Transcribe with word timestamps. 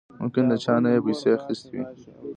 ممکن 0.19 0.43
د 0.49 0.53
چانه 0.63 0.89
يې 0.93 0.99
پيسې 1.05 1.27
اخېستې 1.37 1.69
وي. 1.79 1.83